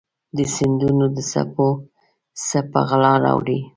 د 0.37 0.39
سیندونو 0.55 1.05
د 1.15 1.17
څپو 1.31 1.69
څه 2.47 2.59
په 2.71 2.79
غلا 2.89 3.13
راوړي 3.25 3.59